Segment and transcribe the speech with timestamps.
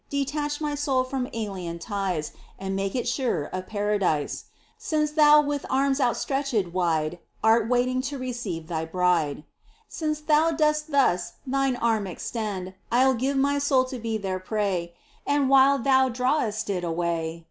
[0.09, 4.45] Detach my soul from alien ties And make it sure of Paradise,
[4.79, 9.43] Since Thou with arms outstretched wide Art waiting to receive Thy bride.
[9.87, 14.95] Since Thou dost thus Thine arms extend I'll give my soul to be their prey,
[15.27, 17.37] And while Thou drawest it away.